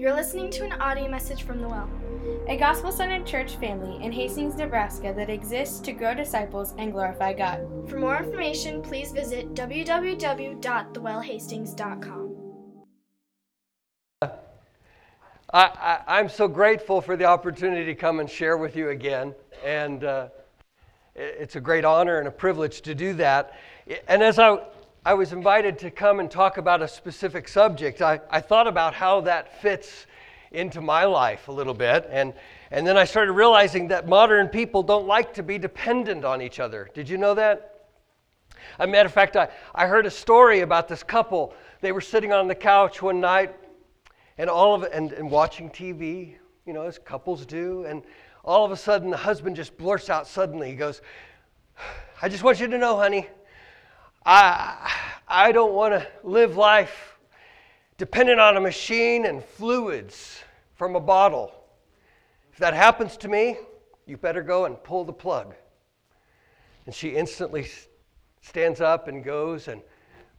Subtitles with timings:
[0.00, 1.90] You're listening to an audio message from The Well,
[2.48, 7.34] a gospel centered church family in Hastings, Nebraska that exists to grow disciples and glorify
[7.34, 7.68] God.
[7.86, 12.36] For more information, please visit www.thewellhastings.com.
[15.52, 19.34] I, I, am so grateful for the opportunity to come and share with you again.
[19.62, 20.28] And uh,
[21.14, 23.58] it's a great honor and a privilege to do that.
[24.08, 24.60] And as I,
[25.02, 28.92] I was invited to come and talk about a specific subject, I, I thought about
[28.92, 30.06] how that fits
[30.52, 32.06] into my life a little bit.
[32.10, 32.34] And,
[32.70, 36.60] and then I started realizing that modern people don't like to be dependent on each
[36.60, 36.90] other.
[36.92, 37.86] Did you know that?
[38.78, 41.54] As a matter of fact, I, I heard a story about this couple.
[41.80, 43.54] They were sitting on the couch one night
[44.36, 46.34] and all of and, and watching TV,
[46.66, 47.86] you know, as couples do.
[47.86, 48.02] And
[48.44, 50.68] all of a sudden, the husband just blurts out suddenly.
[50.68, 51.00] He goes,
[52.20, 53.28] I just want you to know, honey,
[54.24, 54.92] I,
[55.26, 57.18] I don't want to live life
[57.96, 60.42] dependent on a machine and fluids
[60.74, 61.52] from a bottle.
[62.52, 63.56] If that happens to me,
[64.06, 65.54] you better go and pull the plug.
[66.86, 67.68] And she instantly
[68.42, 69.80] stands up and goes and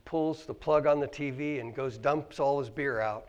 [0.05, 3.25] pulls the plug on the TV and goes dumps all his beer out.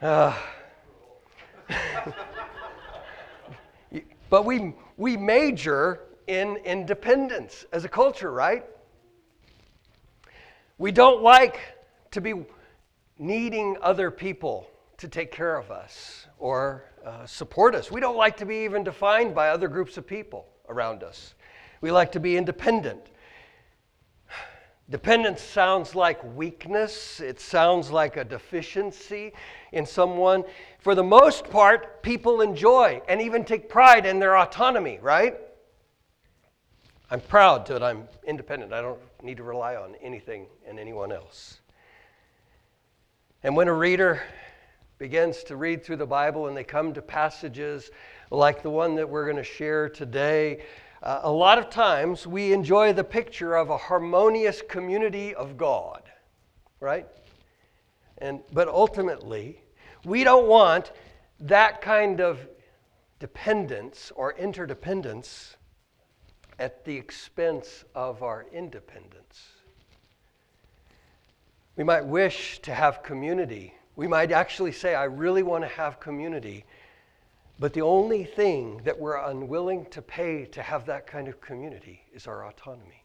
[0.02, 0.36] uh,
[4.30, 8.64] but we, we major in independence as a culture, right?
[10.78, 11.58] We don't like
[12.12, 12.34] to be
[13.18, 17.90] needing other people to take care of us or uh, support us.
[17.90, 21.34] We don't like to be even defined by other groups of people around us.
[21.80, 23.10] We like to be independent.
[24.90, 29.32] Dependence sounds like weakness, it sounds like a deficiency
[29.72, 30.44] in someone.
[30.78, 35.36] For the most part, people enjoy and even take pride in their autonomy, right?
[37.10, 38.72] I'm proud that I'm independent.
[38.72, 41.60] I don't need to rely on anything and anyone else.
[43.42, 44.22] And when a reader
[44.96, 47.90] begins to read through the Bible and they come to passages
[48.30, 50.62] like the one that we're going to share today,
[51.02, 56.02] uh, a lot of times we enjoy the picture of a harmonious community of God,
[56.80, 57.06] right?
[58.16, 59.60] And, but ultimately,
[60.06, 60.92] we don't want
[61.40, 62.48] that kind of
[63.18, 65.56] dependence or interdependence
[66.58, 69.42] at the expense of our independence.
[71.76, 73.74] We might wish to have community.
[73.96, 76.64] We might actually say, I really want to have community.
[77.58, 82.02] But the only thing that we're unwilling to pay to have that kind of community
[82.12, 83.04] is our autonomy.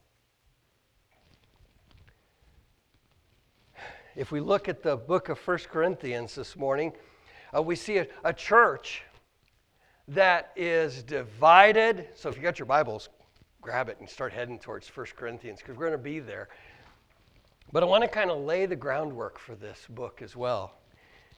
[4.16, 6.94] If we look at the book of 1 Corinthians this morning,
[7.56, 9.04] uh, we see a, a church
[10.10, 12.08] that is divided.
[12.16, 13.10] So if you got your Bibles,
[13.62, 16.50] grab it and start heading towards 1 Corinthians because we're going to be there.
[17.72, 20.74] But I want to kind of lay the groundwork for this book as well.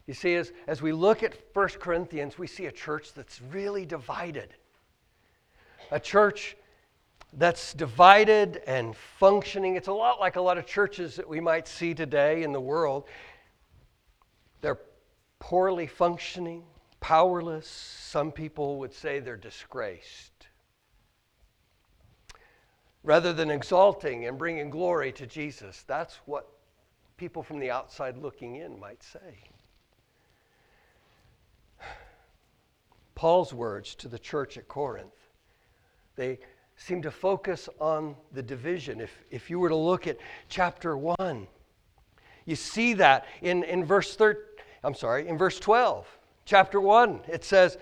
[0.08, 3.86] You see, as, as we look at 1 Corinthians, we see a church that's really
[3.86, 4.54] divided.
[5.92, 6.56] A church
[7.34, 9.76] that's divided and functioning.
[9.76, 12.62] It's a lot like a lot of churches that we might see today in the
[12.62, 13.06] world.
[14.62, 14.80] They're
[15.40, 16.64] poorly functioning,
[17.00, 17.68] powerless.
[17.68, 20.41] Some people would say they're disgraced.
[23.04, 26.48] Rather than exalting and bringing glory to Jesus, that's what
[27.18, 29.50] people from the outside looking in might say.
[33.16, 35.14] Paul's words to the church at Corinth.
[36.16, 36.40] They
[36.76, 39.00] seem to focus on the division.
[39.00, 40.18] If, if you were to look at
[40.50, 41.48] chapter 1,
[42.46, 44.44] you see that in, in verse 13,
[44.84, 46.08] I'm sorry, in verse 12,
[46.46, 47.78] chapter 1, it says,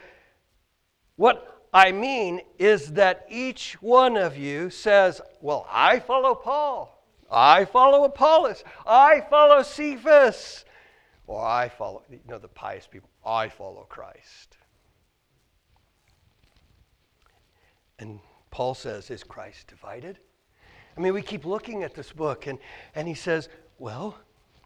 [1.15, 7.65] What I mean is that each one of you says, Well, I follow Paul, I
[7.65, 10.65] follow Apollos, I follow Cephas,
[11.27, 14.57] or I follow, you know, the pious people, I follow Christ.
[17.99, 18.19] And
[18.49, 20.17] Paul says, Is Christ divided?
[20.97, 22.57] I mean, we keep looking at this book, and,
[22.95, 23.47] and he says,
[23.77, 24.17] Well,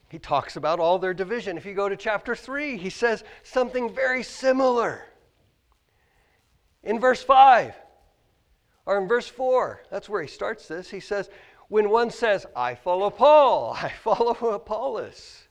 [0.09, 1.57] he talks about all their division.
[1.57, 5.05] If you go to chapter 3, he says something very similar.
[6.83, 7.73] In verse 5,
[8.85, 10.89] or in verse 4, that's where he starts this.
[10.89, 11.29] He says,
[11.69, 15.43] When one says, I follow Paul, I follow Apollos,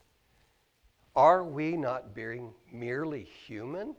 [1.15, 3.95] are we not being merely human?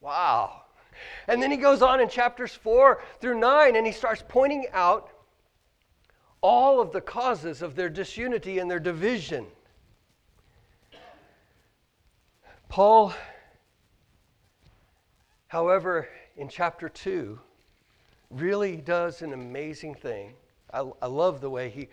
[0.00, 0.62] Wow.
[1.26, 5.10] And then he goes on in chapters 4 through 9 and he starts pointing out
[6.40, 9.46] all of the causes of their disunity and their division.
[12.68, 13.14] Paul,
[15.54, 17.38] however, in chapter 2,
[18.28, 20.34] really does an amazing thing.
[20.72, 21.86] I, I love the way he,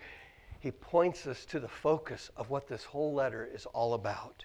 [0.58, 4.44] he points us to the focus of what this whole letter is all about.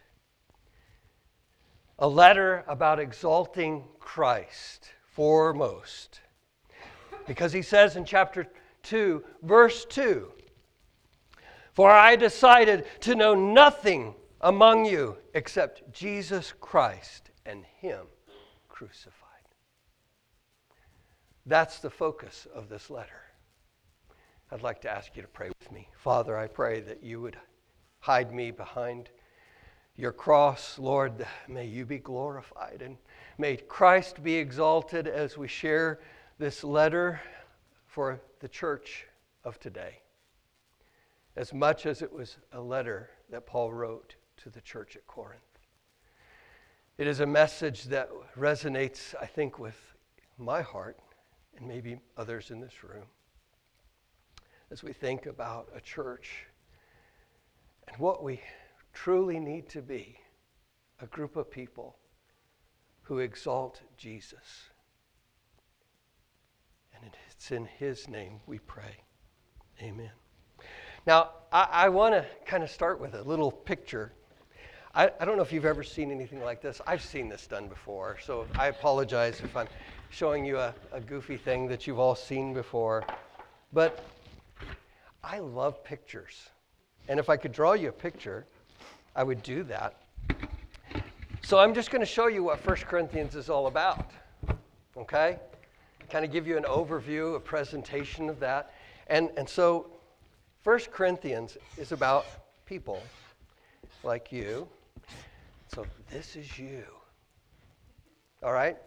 [1.98, 6.22] A letter about exalting Christ foremost.
[7.26, 8.46] Because he says in chapter
[8.84, 10.32] 2, verse 2
[11.74, 18.06] For I decided to know nothing among you except Jesus Christ and Him
[18.78, 19.26] crucified.
[21.48, 23.24] That's the focus of this letter.
[24.52, 25.90] I'd like to ask you to pray with me.
[25.98, 27.38] Father, I pray that you would
[28.02, 29.10] hide me behind
[29.96, 30.78] your cross.
[30.78, 32.98] Lord, may you be glorified and
[33.40, 36.00] may Christ be exalted as we share
[36.38, 37.20] this letter
[37.88, 39.08] for the church
[39.44, 40.02] of today.
[41.36, 44.14] As much as it was a letter that Paul wrote
[44.44, 45.47] to the church at Corinth.
[46.98, 49.78] It is a message that resonates, I think, with
[50.40, 50.98] my heart
[51.56, 53.06] and maybe others in this room
[54.72, 56.48] as we think about a church
[57.88, 58.42] and what we
[58.94, 60.18] truly need to be
[61.00, 61.98] a group of people
[63.04, 64.72] who exalt Jesus.
[66.96, 69.04] And it's in His name we pray.
[69.84, 70.10] Amen.
[71.06, 74.14] Now, I, I want to kind of start with a little picture.
[74.98, 76.82] I, I don't know if you've ever seen anything like this.
[76.88, 79.68] I've seen this done before, so I apologize if I'm
[80.10, 83.06] showing you a, a goofy thing that you've all seen before.
[83.72, 84.04] But
[85.24, 86.50] I love pictures.
[87.08, 88.48] And if I could draw you a picture,
[89.16, 90.02] I would do that.
[91.44, 94.10] So I'm just going to show you what 1 Corinthians is all about.
[94.98, 95.38] Okay?
[96.10, 98.74] Kind of give you an overview, a presentation of that.
[99.06, 99.92] And, and so
[100.64, 102.26] 1 Corinthians is about
[102.66, 103.04] people
[104.04, 104.68] like you.
[105.74, 106.84] So this is you.
[108.44, 108.78] All right?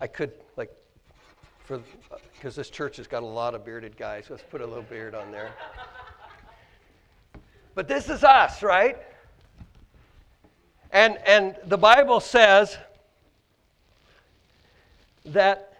[0.00, 0.70] I could, like,
[1.64, 1.80] for
[2.34, 4.26] because this church has got a lot of bearded guys.
[4.28, 5.52] Let's put a little beard on there.
[7.74, 8.98] But this is us, right?
[10.90, 12.76] And and the Bible says
[15.26, 15.72] that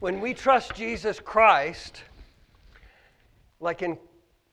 [0.00, 2.02] when we trust Jesus Christ,
[3.60, 3.96] like in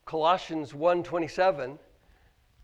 [0.06, 1.78] Colossians 1:27,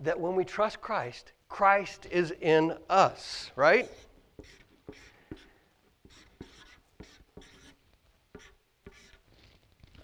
[0.04, 3.88] that when we trust Christ, Christ is in us, right?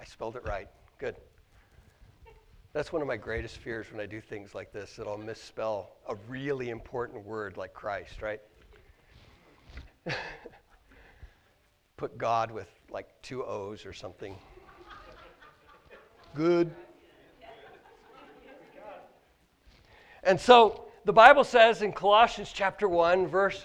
[0.01, 0.69] I spelled it right.
[0.99, 1.17] Good.
[2.73, 5.91] That's one of my greatest fears when I do things like this that I'll misspell
[6.09, 8.41] a really important word like Christ, right?
[11.99, 14.35] Put God with like two O's or something.
[16.35, 16.71] Good.
[20.23, 23.65] And so the Bible says in Colossians chapter 1, verse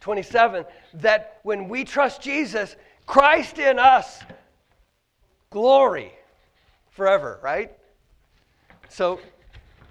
[0.00, 0.64] 27,
[0.94, 2.76] that when we trust Jesus,
[3.06, 4.20] Christ in us
[5.50, 6.12] glory
[6.90, 7.72] forever, right?
[8.88, 9.20] So,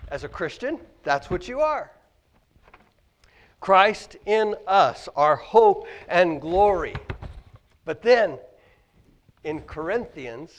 [0.09, 1.91] as a Christian, that's what you are.
[3.59, 6.95] Christ in us, our hope and glory.
[7.85, 8.39] But then,
[9.43, 10.51] in Corinthians,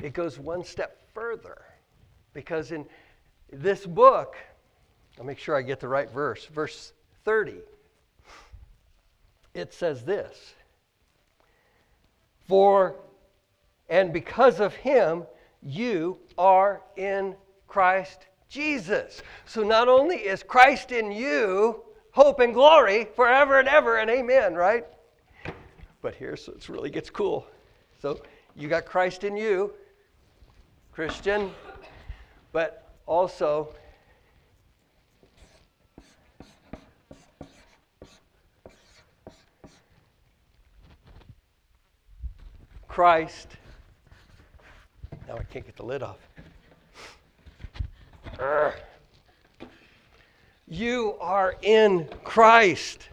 [0.00, 1.62] it goes one step further.
[2.32, 2.86] Because in
[3.52, 4.36] this book,
[5.18, 6.92] I'll make sure I get the right verse, verse
[7.24, 7.56] 30,
[9.54, 10.54] it says this
[12.46, 12.96] For
[13.90, 15.24] and because of him,
[15.62, 17.34] you are in
[17.66, 19.20] Christ Jesus.
[19.44, 21.82] So not only is Christ in you,
[22.12, 24.86] hope and glory forever and ever, and amen, right?
[26.02, 27.46] But here, so it really gets cool.
[28.00, 28.22] So
[28.56, 29.74] you got Christ in you,
[30.92, 31.50] Christian,
[32.52, 33.74] but also
[42.86, 43.48] Christ
[45.26, 46.18] now I can't get the lid off.
[50.68, 53.08] You are in Christ.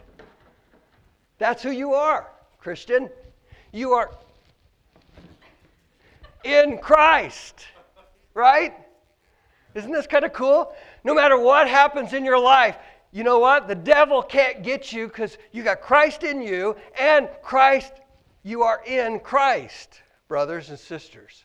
[1.38, 2.28] That's who you are,
[2.60, 3.10] Christian.
[3.72, 4.10] You are
[6.44, 7.66] in Christ,
[8.34, 8.74] right?
[9.74, 10.74] Isn't this kind of cool?
[11.04, 12.76] No matter what happens in your life,
[13.12, 13.68] you know what?
[13.68, 17.92] The devil can't get you because you got Christ in you, and Christ,
[18.42, 21.44] you are in Christ, brothers and sisters.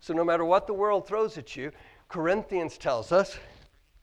[0.00, 1.72] So no matter what the world throws at you,
[2.08, 3.38] Corinthians tells us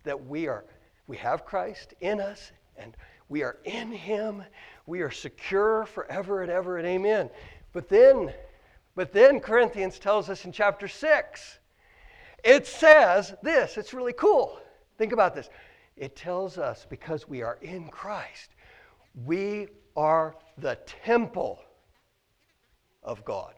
[0.03, 0.65] that we are
[1.07, 2.95] we have Christ in us and
[3.29, 4.43] we are in him.
[4.85, 7.29] We are secure forever and ever and amen.
[7.73, 8.33] But then
[8.95, 11.59] but then Corinthians tells us in chapter 6
[12.43, 14.59] it says this, it's really cool.
[14.97, 15.49] Think about this.
[15.95, 18.51] It tells us because we are in Christ,
[19.25, 21.59] we are the temple
[23.03, 23.53] of God.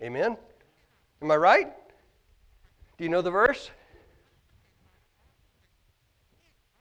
[0.00, 0.36] Amen?
[1.22, 1.72] Am I right?
[2.96, 3.70] Do you know the verse?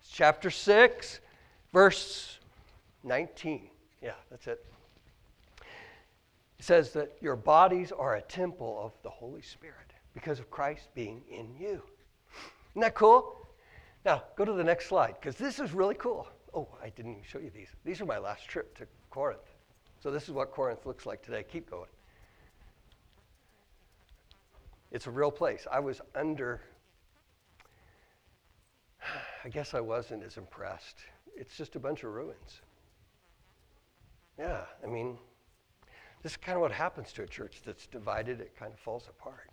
[0.01, 1.19] It's chapter 6,
[1.73, 2.39] verse
[3.03, 3.69] 19.
[4.01, 4.65] Yeah, that's it.
[6.57, 10.89] It says that your bodies are a temple of the Holy Spirit because of Christ
[10.95, 11.81] being in you.
[12.71, 13.35] Isn't that cool?
[14.05, 16.27] Now, go to the next slide because this is really cool.
[16.53, 17.69] Oh, I didn't even show you these.
[17.83, 19.39] These are my last trip to Corinth.
[20.01, 21.43] So, this is what Corinth looks like today.
[21.43, 21.89] Keep going.
[24.91, 25.67] It's a real place.
[25.71, 26.61] I was under,
[29.45, 30.97] I guess I wasn't as impressed.
[31.35, 32.61] It's just a bunch of ruins.
[34.37, 35.17] Yeah, I mean,
[36.23, 39.07] this is kind of what happens to a church that's divided, it kind of falls
[39.09, 39.48] apart.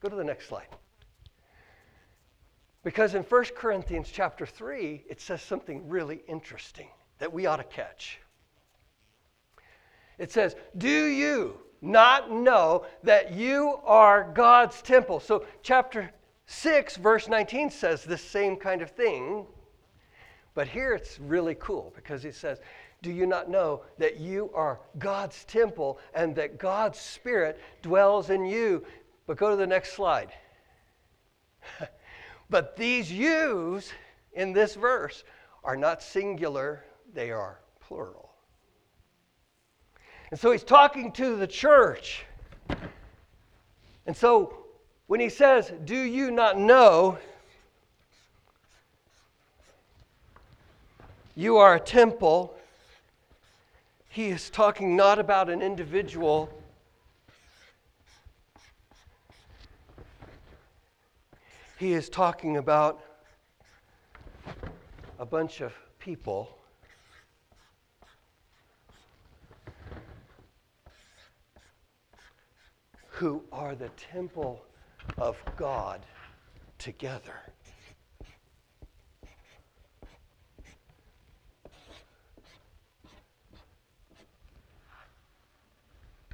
[0.00, 0.68] Go to the next slide.
[2.84, 6.88] Because in 1 Corinthians chapter 3, it says something really interesting
[7.18, 8.20] that we ought to catch.
[10.18, 15.20] It says, Do you not know that you are God's temple?
[15.20, 16.10] So, chapter
[16.46, 19.46] 6, verse 19 says the same kind of thing.
[20.54, 22.60] But here it's really cool because it says,
[23.02, 28.44] Do you not know that you are God's temple and that God's Spirit dwells in
[28.44, 28.84] you?
[29.28, 30.32] But go to the next slide.
[32.50, 33.92] but these yous
[34.32, 35.22] in this verse
[35.62, 36.82] are not singular,
[37.12, 38.30] they are plural.
[40.30, 42.24] And so he's talking to the church.
[44.06, 44.64] And so
[45.08, 47.18] when he says, Do you not know
[51.34, 52.56] you are a temple?
[54.08, 56.50] He is talking not about an individual.
[61.78, 63.00] He is talking about
[65.20, 66.58] a bunch of people
[73.06, 74.64] who are the temple
[75.18, 76.04] of God
[76.78, 77.34] together.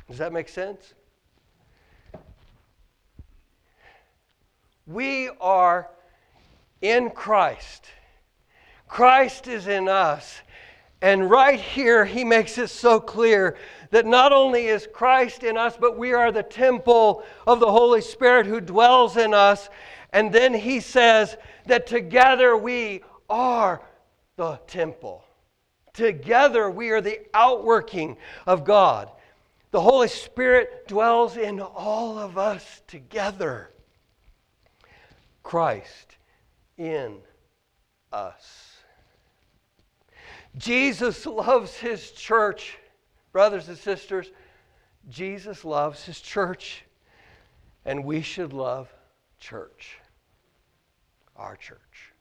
[0.09, 0.95] Does that make sense?
[4.87, 5.91] We are
[6.81, 7.87] in Christ.
[8.87, 10.41] Christ is in us.
[11.01, 13.57] And right here, he makes it so clear
[13.91, 18.01] that not only is Christ in us, but we are the temple of the Holy
[18.01, 19.69] Spirit who dwells in us.
[20.13, 21.37] And then he says
[21.67, 23.83] that together we are
[24.37, 25.25] the temple.
[25.93, 29.11] Together we are the outworking of God.
[29.73, 33.74] The Holy Spirit dwells in all of us together.
[35.45, 36.17] Christ
[36.77, 37.19] in
[38.13, 38.79] us.
[40.57, 42.79] Jesus loves his church.
[43.31, 44.31] Brothers and sisters,
[45.09, 46.85] Jesus loves his church,
[47.85, 48.93] and we should love
[49.39, 49.99] church,
[51.37, 52.13] our church.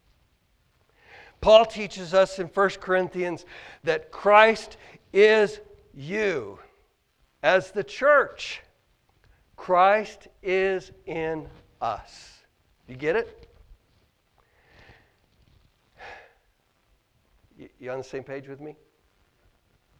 [1.39, 3.45] Paul teaches us in 1 Corinthians
[3.83, 4.77] that Christ
[5.11, 5.59] is
[5.93, 6.57] you
[7.43, 8.61] as the church.
[9.55, 11.47] Christ is in
[11.81, 12.32] us.
[12.87, 13.49] You get it?
[17.79, 18.75] You on the same page with me?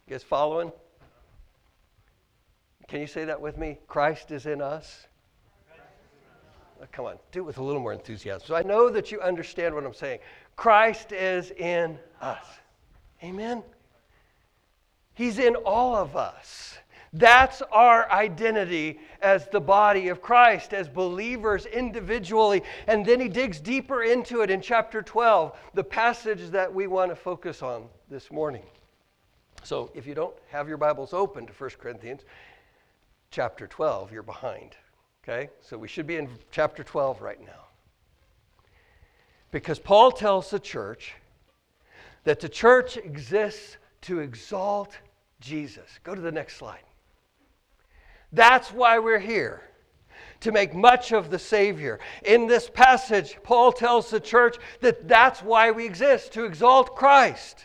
[0.06, 0.70] You guys following?
[2.88, 3.78] Can you say that with me?
[3.86, 5.06] Christ is in us.
[6.92, 8.46] Come on, do it with a little more enthusiasm.
[8.46, 10.18] So I know that you understand what I'm saying.
[10.54, 12.44] Christ is in us.
[13.22, 13.62] Amen?
[15.14, 16.76] He's in all of us.
[17.16, 22.64] That's our identity as the body of Christ, as believers individually.
[22.88, 27.12] And then he digs deeper into it in chapter 12, the passage that we want
[27.12, 28.64] to focus on this morning.
[29.62, 32.22] So if you don't have your Bibles open to 1 Corinthians
[33.30, 34.74] chapter 12, you're behind.
[35.22, 35.50] Okay?
[35.60, 37.64] So we should be in chapter 12 right now.
[39.52, 41.14] Because Paul tells the church
[42.24, 44.98] that the church exists to exalt
[45.40, 46.00] Jesus.
[46.02, 46.82] Go to the next slide.
[48.34, 49.62] That's why we're here,
[50.40, 52.00] to make much of the Savior.
[52.24, 57.64] In this passage, Paul tells the church that that's why we exist, to exalt Christ.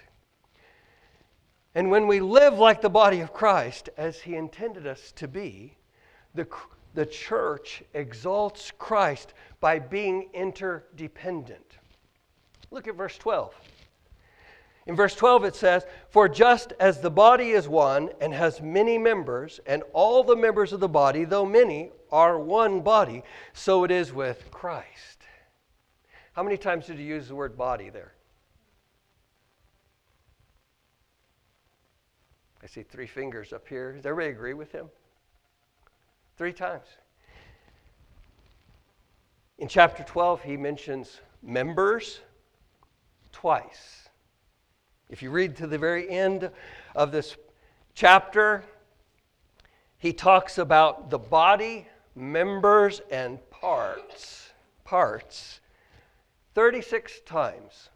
[1.74, 5.76] And when we live like the body of Christ, as He intended us to be,
[6.36, 6.48] the,
[6.94, 11.78] the church exalts Christ by being interdependent.
[12.70, 13.56] Look at verse 12.
[14.86, 18.98] In verse 12, it says, For just as the body is one and has many
[18.98, 23.92] members, and all the members of the body, though many, are one body, so it
[23.92, 25.20] is with Christ.
[26.34, 28.14] How many times did you use the word body there?
[32.64, 33.94] I see three fingers up here.
[33.94, 34.90] Does everybody agree with him?
[36.38, 36.86] Three times.
[39.58, 42.22] In chapter 12, he mentions members
[43.32, 44.09] twice.
[45.10, 46.52] If you read to the very end
[46.96, 47.36] of this
[47.96, 48.64] chapter,
[49.98, 54.52] he talks about the body, members, and parts.
[54.84, 55.62] Parts
[56.54, 57.90] 36 times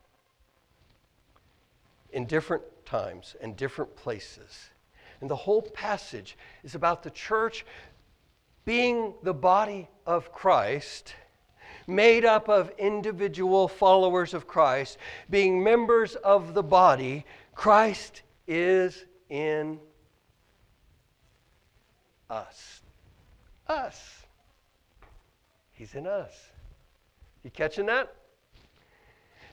[2.12, 4.70] in different times and different places.
[5.22, 7.66] And the whole passage is about the church
[8.66, 11.16] being the body of Christ,
[11.88, 14.98] made up of individual followers of Christ,
[15.30, 17.26] being members of the body.
[17.56, 19.80] Christ is in
[22.30, 22.82] us.
[23.68, 24.24] Us.
[25.74, 26.32] He's in us.
[27.44, 28.16] You catching that?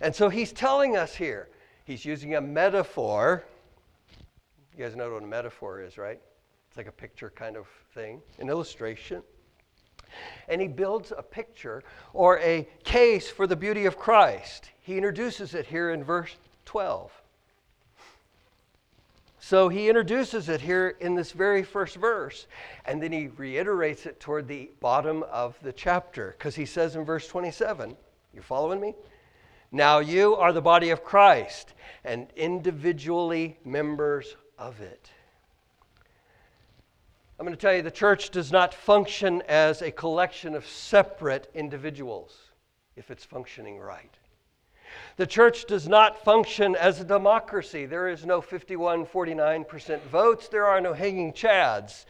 [0.00, 1.48] And so he's telling us here,
[1.84, 3.44] he's using a metaphor.
[4.76, 6.20] You guys know what a metaphor is, right?
[6.68, 9.22] It's like a picture kind of thing, an illustration.
[10.48, 14.70] And he builds a picture or a case for the beauty of Christ.
[14.80, 17.12] He introduces it here in verse 12.
[19.42, 22.46] So he introduces it here in this very first verse,
[22.84, 27.04] and then he reiterates it toward the bottom of the chapter, because he says in
[27.04, 27.96] verse 27,
[28.34, 28.94] you following me?
[29.72, 31.72] Now you are the body of Christ
[32.04, 35.10] and individually members of it.
[37.40, 41.50] I'm going to tell you the church does not function as a collection of separate
[41.54, 42.36] individuals
[42.96, 44.14] if it's functioning right.
[45.16, 47.86] The church does not function as a democracy.
[47.86, 52.04] There is no 51 49% votes, there are no hanging chads.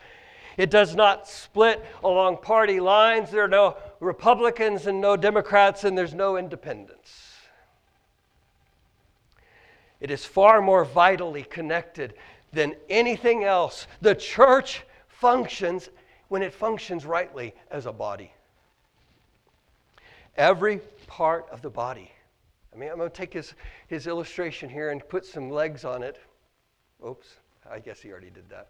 [0.56, 3.30] It does not split along party lines.
[3.30, 7.36] There are no Republicans and no Democrats, and there's no independents.
[10.00, 12.14] It is far more vitally connected
[12.52, 13.86] than anything else.
[14.00, 14.82] The church
[15.20, 15.90] functions
[16.28, 18.32] when it functions rightly as a body.
[20.36, 22.10] Every part of the body.
[22.72, 23.54] I mean, I'm going to take his,
[23.88, 26.18] his illustration here and put some legs on it.
[27.06, 27.26] Oops,
[27.70, 28.68] I guess he already did that.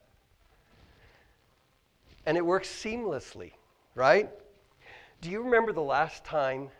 [2.27, 3.53] And it works seamlessly,
[3.95, 4.31] right?
[5.21, 6.71] Do you remember the last time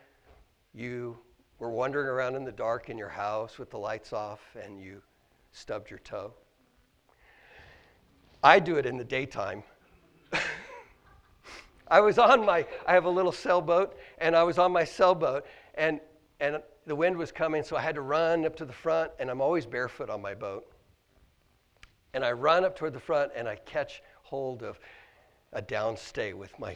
[0.73, 1.17] you
[1.61, 4.99] were wandering around in the dark in your house with the lights off and you
[5.51, 6.33] stubbed your toe.
[8.43, 9.63] I do it in the daytime.
[11.87, 15.45] I was on my, I have a little sailboat, and I was on my sailboat,
[15.75, 15.99] and,
[16.39, 19.29] and the wind was coming, so I had to run up to the front, and
[19.29, 20.65] I'm always barefoot on my boat.
[22.13, 24.79] And I run up toward the front, and I catch hold of
[25.53, 26.75] a downstay with my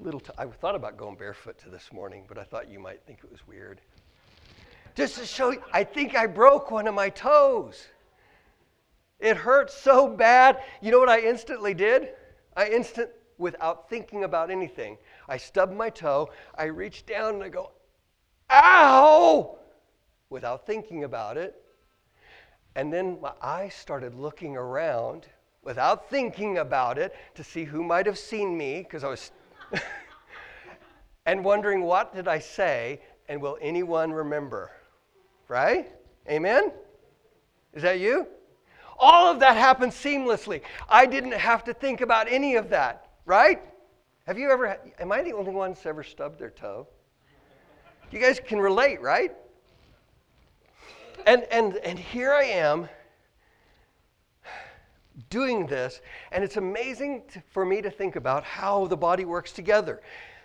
[0.00, 0.20] little.
[0.20, 3.20] T- I thought about going barefoot to this morning, but I thought you might think
[3.22, 3.80] it was weird
[4.94, 7.86] just to show you, I think I broke one of my toes.
[9.24, 10.62] It hurt so bad.
[10.82, 12.10] You know what I instantly did?
[12.54, 13.08] I instant,
[13.38, 17.70] without thinking about anything, I stubbed my toe, I reached down and I go,
[18.50, 19.56] ow!
[20.28, 21.56] Without thinking about it.
[22.76, 25.26] And then my eyes started looking around
[25.62, 29.32] without thinking about it to see who might have seen me, because I was,
[31.26, 34.70] and wondering what did I say and will anyone remember?
[35.48, 35.90] right?
[36.28, 36.72] Amen?
[37.72, 38.26] Is that you?
[38.98, 40.62] All of that happened seamlessly.
[40.88, 43.60] I didn't have to think about any of that, right?
[44.26, 46.86] Have you ever, am I the only one that's ever stubbed their toe?
[48.10, 49.32] You guys can relate, right?
[51.26, 52.88] And, and, and here I am
[55.30, 56.00] doing this,
[56.32, 60.00] and it's amazing to, for me to think about how the body works together.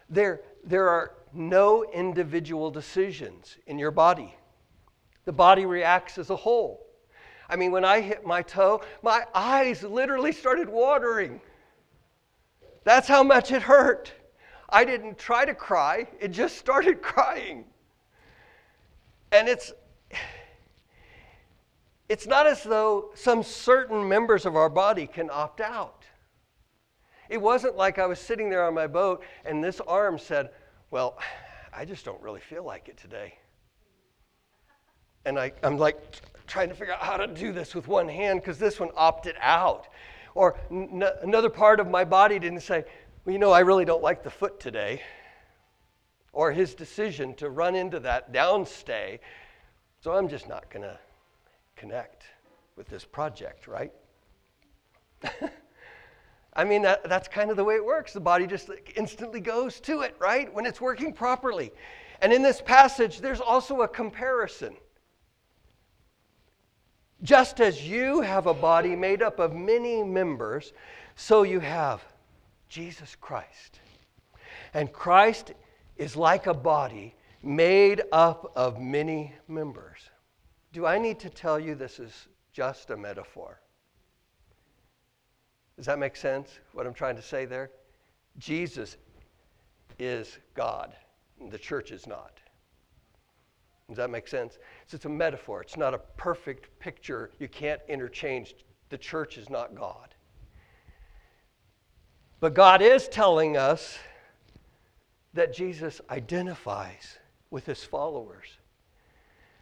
[0.10, 4.36] There, there are no individual decisions in your body.
[5.26, 6.86] The body reacts as a whole.
[7.50, 11.42] I mean, when I hit my toe, my eyes literally started watering.
[12.84, 14.14] That's how much it hurt.
[14.70, 17.66] I didn't try to cry, it just started crying.
[19.32, 19.74] And it's
[22.08, 26.06] it's not as though some certain members of our body can opt out.
[27.30, 30.50] It wasn't like I was sitting there on my boat and this arm said,
[30.90, 31.20] Well,
[31.74, 33.36] I just don't really feel like it today
[35.26, 35.98] and I, I'm like
[36.50, 39.36] trying to figure out how to do this with one hand because this one opted
[39.40, 39.88] out.
[40.36, 42.84] Or n- another part of my body didn't say,
[43.24, 45.02] well, you know, I really don't like the foot today.
[46.34, 49.20] Or his decision to run into that downstay.
[50.02, 50.98] So I'm just not going to
[51.76, 52.24] connect
[52.76, 53.92] with this project, right?
[56.54, 58.14] I mean, that, that's kind of the way it works.
[58.14, 60.54] The body just instantly goes to it, right?
[60.54, 61.72] When it's working properly.
[62.22, 64.76] And in this passage, there's also a comparison.
[67.22, 70.74] Just as you have a body made up of many members,
[71.16, 72.02] so you have
[72.70, 73.80] Jesus Christ.
[74.74, 75.54] And Christ
[75.98, 80.00] is like a body made up of many members.
[80.72, 83.60] Do I need to tell you this is just a metaphor?
[85.76, 87.72] Does that make sense, what I'm trying to say there?
[88.38, 88.98] Jesus
[89.98, 90.94] is God,
[91.50, 92.40] the church is not.
[93.89, 94.60] Does that make sense?
[94.88, 95.62] So it's a metaphor.
[95.62, 97.32] It's not a perfect picture.
[97.39, 98.56] You can't interchange.
[98.89, 100.13] The church is not God.
[102.39, 103.97] But God is telling us
[105.34, 107.17] that Jesus identifies
[107.49, 108.47] with his followers,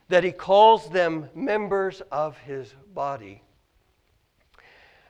[0.10, 3.42] that he calls them members of his body.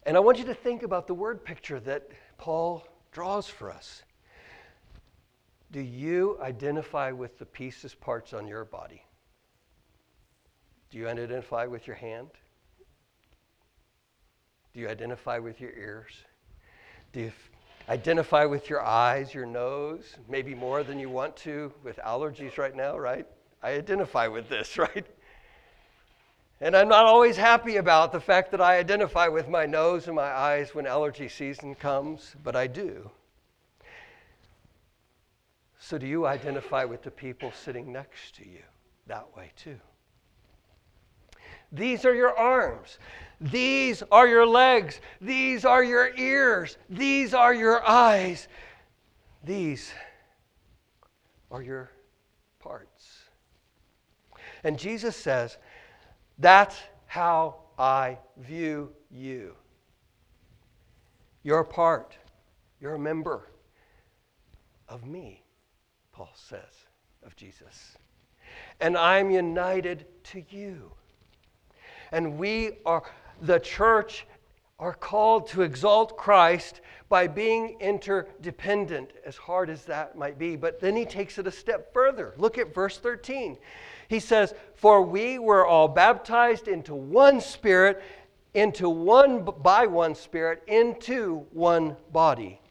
[0.03, 4.03] And I want you to think about the word picture that Paul draws for us.
[5.71, 9.03] Do you identify with the pieces, parts on your body?
[10.89, 12.29] Do you identify with your hand?
[14.73, 16.11] Do you identify with your ears?
[17.13, 17.31] Do you
[17.89, 22.75] identify with your eyes, your nose, maybe more than you want to with allergies right
[22.75, 23.25] now, right?
[23.63, 25.05] I identify with this, right?
[26.59, 30.15] And I'm not always happy about the fact that I identify with my nose and
[30.15, 33.11] my eyes when allergy season comes, but I do.
[35.79, 38.63] So, do you identify with the people sitting next to you
[39.05, 39.79] that way too?
[41.71, 42.99] These are your arms.
[43.39, 44.99] These are your legs.
[45.21, 46.77] These are your ears.
[46.89, 48.47] These are your eyes.
[49.43, 49.91] These
[51.51, 51.91] are your
[52.59, 53.29] parts.
[54.63, 55.57] And Jesus says,
[56.39, 59.55] That's how I view you.
[61.43, 62.17] You're a part,
[62.81, 63.49] you're a member
[64.89, 65.43] of me,
[66.11, 66.87] Paul says
[67.25, 67.97] of Jesus.
[68.79, 70.91] And I'm united to you.
[72.11, 73.03] And we are,
[73.41, 74.25] the church,
[74.79, 80.55] are called to exalt Christ by being interdependent, as hard as that might be.
[80.55, 82.33] But then he takes it a step further.
[82.37, 83.57] Look at verse 13.
[84.07, 88.03] He says, For we were all baptized into one spirit,
[88.53, 92.61] into one by one spirit, into one body,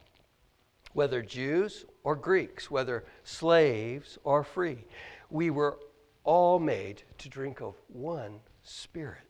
[0.93, 4.85] whether Jews or Greeks, whether slaves or free.
[5.29, 5.79] We were
[6.23, 9.23] all made to drink of one spirit.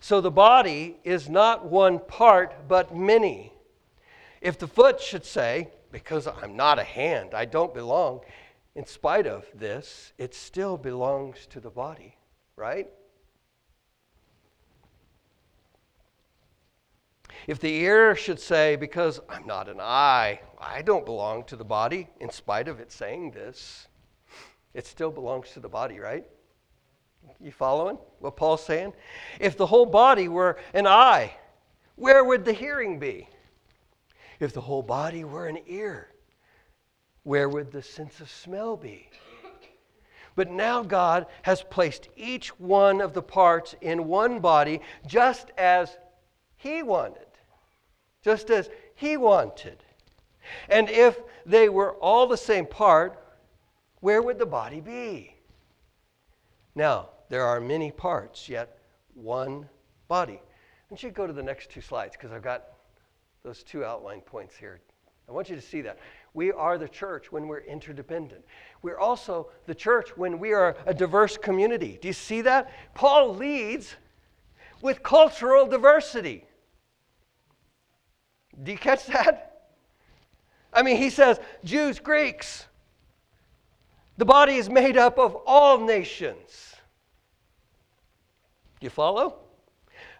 [0.00, 3.52] So the body is not one part, but many.
[4.40, 8.20] If the foot should say, Because I'm not a hand, I don't belong,
[8.74, 12.16] in spite of this, it still belongs to the body,
[12.56, 12.88] right?
[17.46, 21.64] If the ear should say, Because I'm not an eye, I don't belong to the
[21.64, 23.86] body, in spite of it saying this,
[24.74, 26.24] it still belongs to the body, right?
[27.40, 28.92] You following what Paul's saying?
[29.40, 31.34] If the whole body were an eye,
[31.96, 33.28] where would the hearing be?
[34.38, 36.08] If the whole body were an ear,
[37.24, 39.08] where would the sense of smell be?
[40.34, 45.98] But now God has placed each one of the parts in one body just as
[46.56, 47.26] He wanted.
[48.22, 49.84] Just as He wanted.
[50.68, 53.18] And if they were all the same part,
[54.00, 55.36] where would the body be?
[56.74, 58.76] Now, there are many parts, yet
[59.14, 59.66] one
[60.06, 60.38] body.
[60.90, 62.64] Want you go to the next two slides because I've got
[63.42, 64.82] those two outline points here.
[65.26, 65.98] I want you to see that.
[66.34, 68.44] We are the church when we're interdependent.
[68.82, 71.98] We're also the church when we are a diverse community.
[72.02, 72.70] Do you see that?
[72.94, 73.94] Paul leads
[74.82, 76.44] with cultural diversity.
[78.62, 79.70] Do you catch that?
[80.70, 82.66] I mean, he says Jews, Greeks.
[84.18, 86.71] The body is made up of all nations.
[88.82, 89.36] You follow?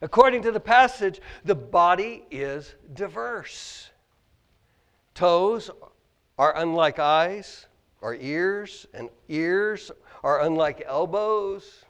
[0.01, 3.90] According to the passage, the body is diverse.
[5.14, 5.70] Toes
[6.38, 7.66] are unlike eyes
[8.01, 9.90] or ears, and ears
[10.22, 11.85] are unlike elbows.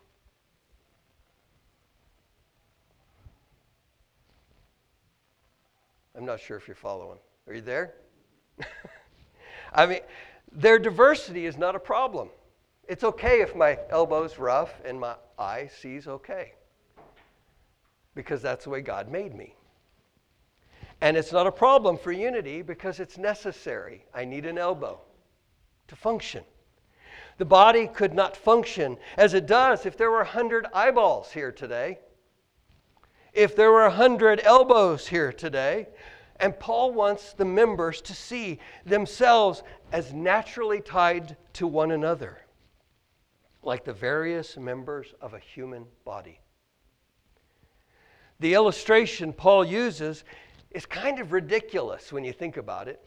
[6.16, 7.18] I'm not sure if you're following.
[7.46, 7.94] Are you there?
[9.72, 10.00] I mean,
[10.52, 12.28] their diversity is not a problem.
[12.88, 16.52] It's okay if my elbow's rough and my eye sees okay
[18.14, 19.54] because that's the way God made me.
[21.00, 24.04] And it's not a problem for unity because it's necessary.
[24.14, 25.00] I need an elbow
[25.88, 26.44] to function.
[27.38, 31.98] The body could not function as it does if there were 100 eyeballs here today,
[33.32, 35.88] if there were 100 elbows here today.
[36.36, 42.38] And Paul wants the members to see themselves as naturally tied to one another,
[43.62, 46.41] like the various members of a human body.
[48.42, 50.24] The illustration Paul uses
[50.72, 53.00] is kind of ridiculous when you think about it,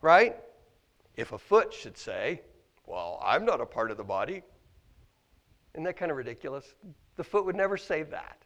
[0.00, 0.36] right?
[1.16, 2.42] If a foot should say,
[2.86, 4.44] Well, I'm not a part of the body,
[5.74, 6.72] isn't that kind of ridiculous?
[7.16, 8.38] The foot would never say that.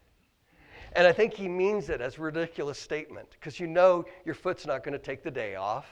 [0.93, 4.65] And I think he means it as a ridiculous statement because you know your foot's
[4.65, 5.85] not going to take the day off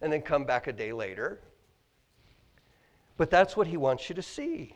[0.00, 1.38] and then come back a day later.
[3.18, 4.74] But that's what he wants you to see.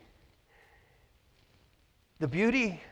[2.18, 2.82] The beauty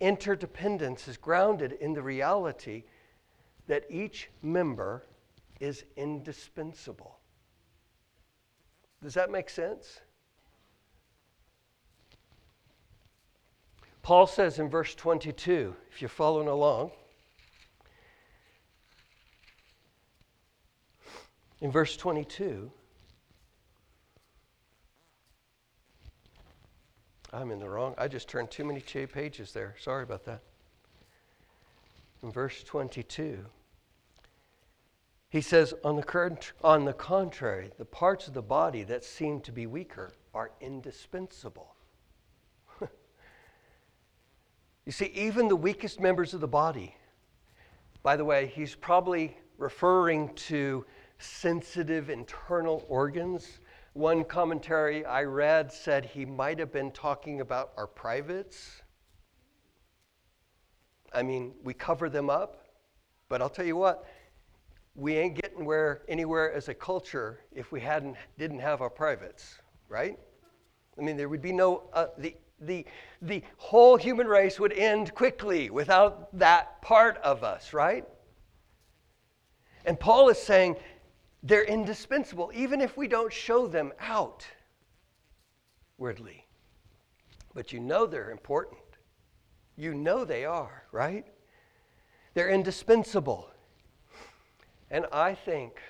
[0.00, 2.84] interdependence is grounded in the reality
[3.66, 5.04] that each member
[5.60, 7.18] is indispensable.
[9.02, 10.00] Does that make sense?
[14.02, 16.92] Paul says in verse 22, if you're following along,
[21.60, 22.70] in verse 22,
[27.32, 27.94] I'm in the wrong.
[27.98, 29.74] I just turned too many pages there.
[29.80, 30.40] Sorry about that.
[32.22, 33.44] In verse 22,
[35.30, 39.40] he says, on the, current, on the contrary, the parts of the body that seem
[39.42, 41.74] to be weaker are indispensable.
[44.86, 46.96] you see, even the weakest members of the body,
[48.02, 50.86] by the way, he's probably referring to
[51.18, 53.58] sensitive internal organs
[53.98, 58.80] one commentary I read said he might have been talking about our privates.
[61.12, 62.64] I mean, we cover them up,
[63.28, 64.06] but I'll tell you what,
[64.94, 69.58] we ain't getting where anywhere as a culture if we hadn't didn't have our privates,
[69.88, 70.16] right?
[70.96, 72.86] I mean, there would be no uh, the the
[73.20, 78.04] the whole human race would end quickly without that part of us, right?
[79.84, 80.76] And Paul is saying
[81.42, 84.46] they're indispensable, even if we don't show them out
[85.98, 86.44] outwardly.
[87.54, 88.80] But you know they're important.
[89.76, 91.26] You know they are, right?
[92.34, 93.50] They're indispensable.
[94.90, 95.80] And I think,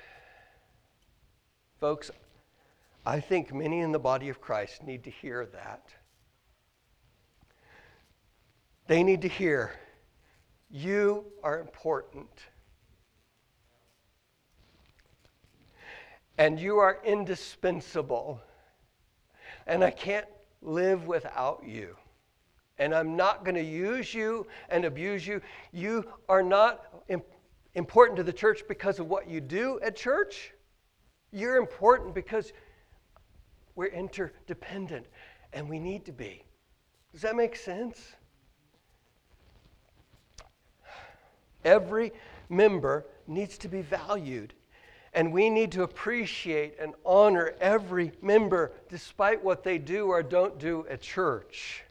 [1.79, 2.11] folks,
[3.07, 5.89] I think many in the body of Christ need to hear that.
[8.87, 9.73] They need to hear,
[10.71, 12.31] you are important.
[16.39, 18.41] And you are indispensable.
[19.67, 20.27] And I can't
[20.63, 21.97] live without you.
[22.79, 25.43] And I'm not going to use you and abuse you.
[25.73, 27.03] You are not
[27.75, 30.53] important to the church because of what you do at church.
[31.33, 32.53] You're important because
[33.75, 35.07] we're interdependent
[35.53, 36.45] and we need to be.
[37.13, 38.01] Does that make sense?
[41.65, 42.13] Every
[42.49, 44.55] member needs to be valued
[45.15, 50.59] and we need to appreciate and honor every member despite what they do or don't
[50.59, 51.85] do at church.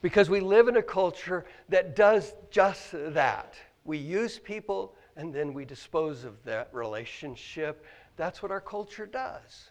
[0.00, 3.54] Because we live in a culture that does just that.
[3.84, 7.84] We use people and then we dispose of that relationship.
[8.16, 9.70] That's what our culture does.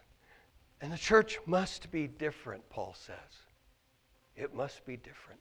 [0.80, 3.16] And the church must be different, Paul says.
[4.36, 5.40] It must be different.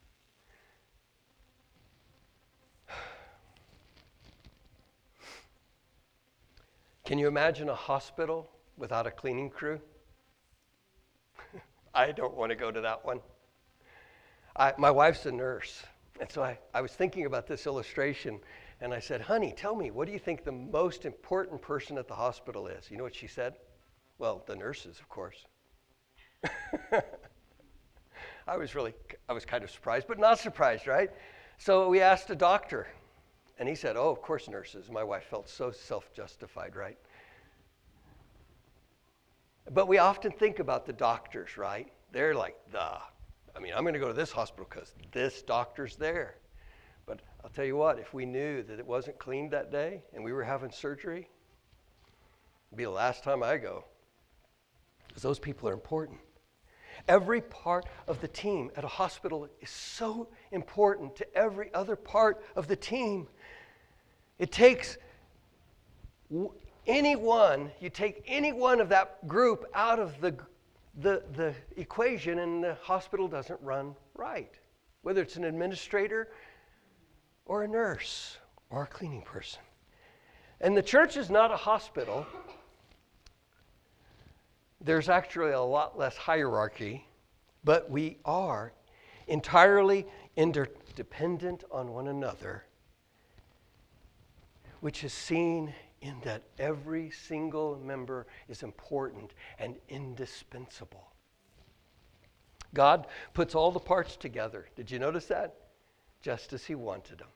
[7.07, 9.79] Can you imagine a hospital without a cleaning crew?
[11.93, 13.21] I don't want to go to that one.
[14.57, 15.83] I, my wife's a nurse,
[16.19, 18.41] and so I, I was thinking about this illustration,
[18.81, 22.09] and I said, Honey, tell me, what do you think the most important person at
[22.09, 22.91] the hospital is?
[22.91, 23.53] You know what she said?
[24.17, 25.45] Well, the nurses, of course.
[28.45, 28.93] I was really,
[29.29, 31.09] I was kind of surprised, but not surprised, right?
[31.57, 32.85] So we asked a doctor,
[33.59, 34.89] and he said, Oh, of course, nurses.
[34.91, 36.97] My wife felt so self justified, right?
[39.71, 41.91] But we often think about the doctors, right?
[42.11, 42.99] They're like, the.
[43.55, 46.35] I mean, I'm going to go to this hospital because this doctor's there.
[47.05, 50.23] But I'll tell you what, if we knew that it wasn't cleaned that day and
[50.23, 51.27] we were having surgery,
[52.69, 53.83] it'd be the last time I go.
[55.07, 56.19] Because those people are important.
[57.07, 62.43] Every part of the team at a hospital is so important to every other part
[62.55, 63.27] of the team.
[64.39, 64.97] It takes
[66.85, 70.35] any one, you take any one of that group out of the,
[70.99, 74.53] the, the equation and the hospital doesn't run right.
[75.01, 76.29] Whether it's an administrator
[77.45, 78.37] or a nurse
[78.69, 79.61] or a cleaning person.
[80.61, 82.25] And the church is not a hospital.
[84.81, 87.05] There's actually a lot less hierarchy,
[87.63, 88.73] but we are
[89.27, 92.63] entirely interdependent on one another
[94.81, 101.11] which is seen in that every single member is important and indispensable.
[102.73, 104.67] God puts all the parts together.
[104.75, 105.55] Did you notice that?
[106.21, 107.29] Just as He wanted them.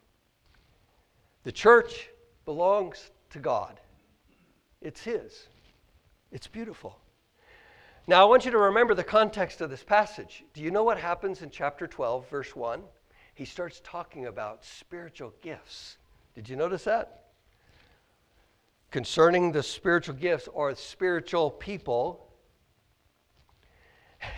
[1.44, 2.10] The church
[2.46, 3.80] belongs to God,
[4.82, 5.48] it's His.
[6.32, 6.98] It's beautiful.
[8.08, 10.44] Now, I want you to remember the context of this passage.
[10.54, 12.82] Do you know what happens in chapter 12, verse 1?
[13.36, 15.98] He starts talking about spiritual gifts.
[16.34, 17.21] Did you notice that?
[18.92, 22.28] Concerning the spiritual gifts or spiritual people.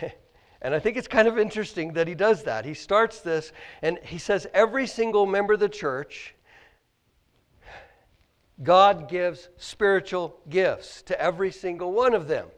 [0.62, 2.64] and I think it's kind of interesting that he does that.
[2.64, 6.34] He starts this and he says, Every single member of the church
[8.62, 12.48] God gives spiritual gifts to every single one of them,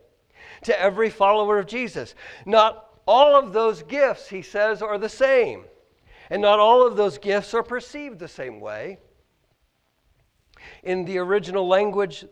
[0.62, 2.14] to every follower of Jesus.
[2.44, 5.64] Not all of those gifts, he says, are the same.
[6.28, 8.98] And not all of those gifts are perceived the same way.
[10.82, 12.24] In the original language,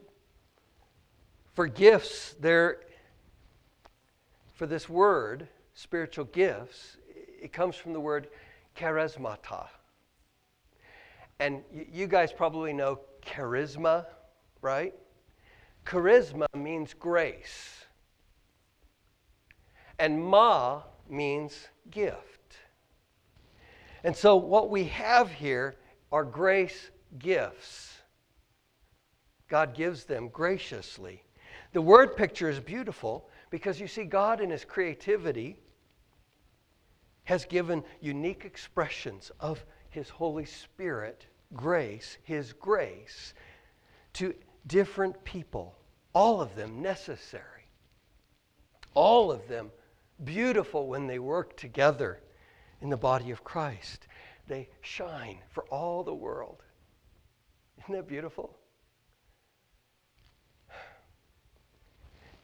[1.54, 2.80] for gifts, there,
[4.54, 6.96] for this word, spiritual gifts,
[7.40, 8.28] it comes from the word
[8.76, 9.66] charismata.
[11.40, 14.06] And you guys probably know charisma,
[14.62, 14.94] right?
[15.84, 17.84] Charisma means grace.
[19.98, 22.56] And ma means gift.
[24.02, 25.76] And so what we have here
[26.12, 27.93] are grace gifts.
[29.48, 31.22] God gives them graciously.
[31.72, 35.58] The word picture is beautiful because you see, God in His creativity
[37.24, 43.34] has given unique expressions of His Holy Spirit grace, His grace,
[44.14, 44.34] to
[44.66, 45.76] different people,
[46.14, 47.68] all of them necessary,
[48.94, 49.70] all of them
[50.24, 52.20] beautiful when they work together
[52.80, 54.06] in the body of Christ.
[54.46, 56.62] They shine for all the world.
[57.78, 58.56] Isn't that beautiful?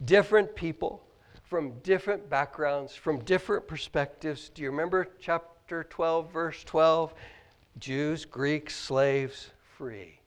[0.05, 1.03] Different people
[1.43, 4.49] from different backgrounds, from different perspectives.
[4.51, 7.13] Do you remember chapter 12, verse 12?
[7.79, 10.21] Jews, Greeks, slaves, free.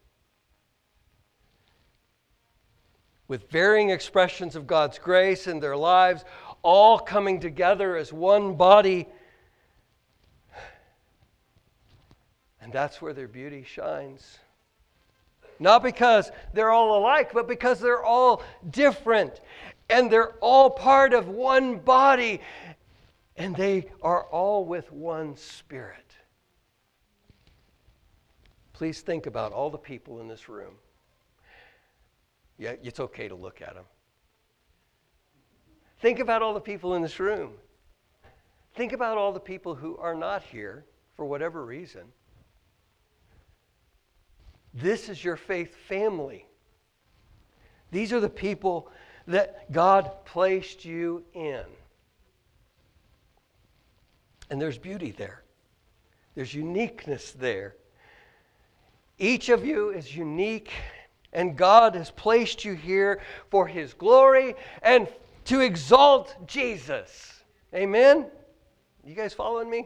[3.27, 6.25] With varying expressions of God's grace in their lives,
[6.61, 9.07] all coming together as one body.
[12.61, 14.39] And that's where their beauty shines.
[15.63, 19.39] Not because they're all alike, but because they're all different.
[19.89, 22.41] And they're all part of one body.
[23.37, 26.17] And they are all with one spirit.
[28.73, 30.73] Please think about all the people in this room.
[32.57, 33.85] Yeah, it's okay to look at them.
[36.01, 37.53] Think about all the people in this room.
[38.75, 40.83] Think about all the people who are not here
[41.15, 42.03] for whatever reason.
[44.73, 46.45] This is your faith family.
[47.91, 48.89] These are the people
[49.27, 51.63] that God placed you in.
[54.49, 55.43] And there's beauty there,
[56.35, 57.75] there's uniqueness there.
[59.19, 60.71] Each of you is unique,
[61.31, 65.07] and God has placed you here for His glory and
[65.45, 67.43] to exalt Jesus.
[67.73, 68.25] Amen?
[69.05, 69.85] You guys following me?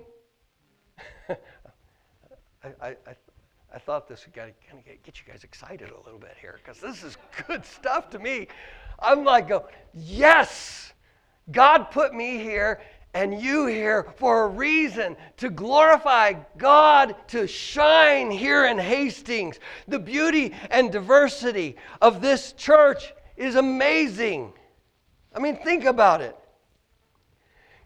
[1.30, 1.36] I,
[2.64, 2.96] I, I,
[3.74, 6.82] I, thought this would kind of get you guys excited a little bit here because
[6.82, 8.48] this is good stuff to me.
[9.00, 10.94] I'm like, go, yes,
[11.52, 12.80] God put me here
[13.14, 19.60] and you here for a reason to glorify God, to shine here in Hastings.
[19.88, 24.54] The beauty and diversity of this church is amazing.
[25.36, 26.36] I mean, think about it.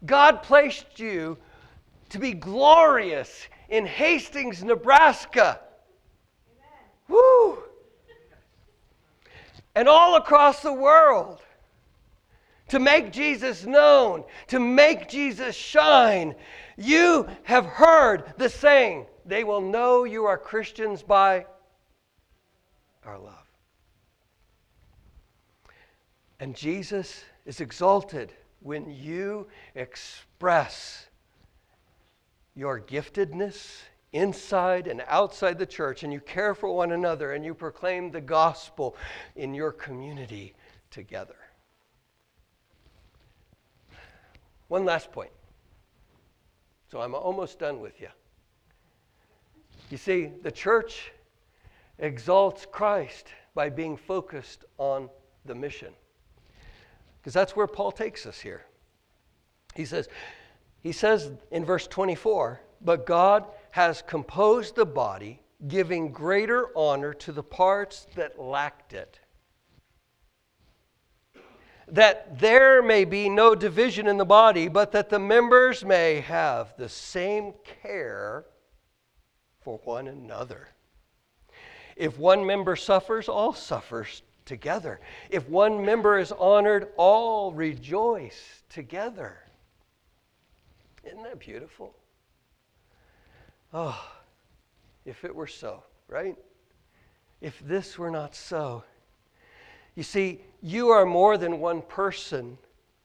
[0.05, 1.37] God placed you
[2.09, 5.59] to be glorious in Hastings, Nebraska.
[7.11, 7.63] Woo!
[9.75, 11.41] And all across the world
[12.69, 16.35] to make Jesus known, to make Jesus shine.
[16.77, 21.45] You have heard the saying, they will know you are Christians by
[23.05, 23.35] our love.
[26.39, 31.07] And Jesus is exalted when you express
[32.55, 33.81] your giftedness
[34.13, 38.21] inside and outside the church, and you care for one another, and you proclaim the
[38.21, 38.95] gospel
[39.35, 40.53] in your community
[40.89, 41.35] together.
[44.67, 45.31] One last point.
[46.89, 48.09] So I'm almost done with you.
[49.89, 51.11] You see, the church
[51.99, 55.09] exalts Christ by being focused on
[55.45, 55.93] the mission.
[57.19, 58.65] Because that's where Paul takes us here.
[59.75, 60.09] He says,
[60.81, 67.31] he says in verse 24, but God has composed the body, giving greater honor to
[67.31, 69.19] the parts that lacked it
[71.91, 76.73] that there may be no division in the body, but that the members may have
[76.77, 77.53] the same
[77.83, 78.45] care
[79.59, 80.69] for one another.
[81.97, 85.01] If one member suffers, all suffers together.
[85.29, 89.37] If one member is honored, all rejoice together.
[91.03, 91.93] Isn't that beautiful?
[93.73, 93.99] Oh,
[95.05, 96.35] if it were so, right?
[97.39, 98.83] If this were not so.
[99.95, 102.57] You see, you are more than one person,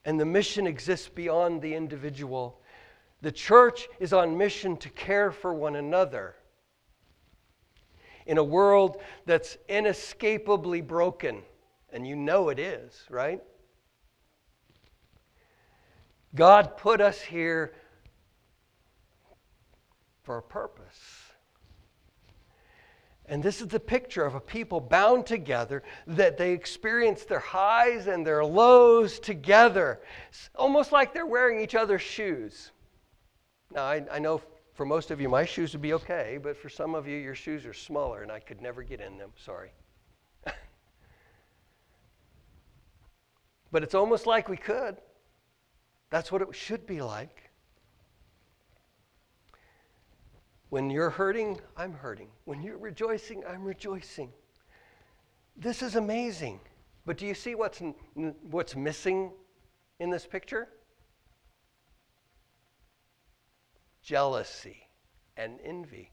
[0.05, 2.61] and the mission exists beyond the individual.
[3.23, 6.37] The church is on mission to care for one another
[8.27, 11.43] in a world that's inescapably broken,
[11.93, 13.41] and you know it is, right?
[16.35, 17.73] God put us here
[20.27, 21.23] for a purpose.
[23.27, 28.09] And this is the picture of a people bound together that they experience their highs
[28.09, 32.73] and their lows together, it's almost like they're wearing each other's shoes.
[33.73, 34.43] Now, I, I know
[34.75, 37.37] for most of you, my shoes would be okay, but for some of you, your
[37.37, 39.31] shoes are smaller and I could never get in them.
[39.37, 39.71] Sorry.
[43.71, 44.97] but it's almost like we could.
[46.11, 47.46] That's what it should be like.
[50.77, 52.29] When you're hurting, I'm hurting.
[52.45, 54.31] When you're rejoicing, I'm rejoicing.
[55.57, 56.61] This is amazing.
[57.07, 57.81] But do you see what's,
[58.51, 59.31] what's missing
[60.01, 60.69] in this picture?
[64.03, 64.87] jealousy,
[65.39, 66.13] and envy.